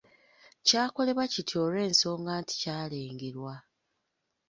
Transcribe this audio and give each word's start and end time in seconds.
Kyakolebwa 0.67 1.25
kiti 1.33 1.53
olw’ensonga 1.63 2.31
nti 2.41 2.53
kyalengerwa. 2.61 3.53